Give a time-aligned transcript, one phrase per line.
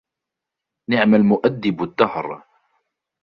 [0.89, 2.43] نعم المؤَدِّبُ الدهر.